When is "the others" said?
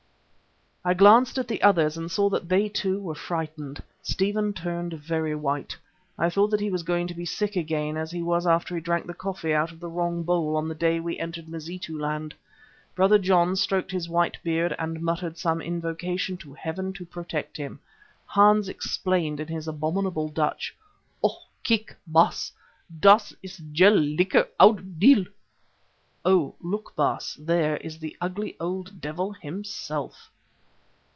1.47-1.95